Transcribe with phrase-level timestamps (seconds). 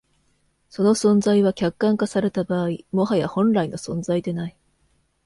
[0.71, 4.57] その存在は、客観化された場合、もはや本来の存在でない。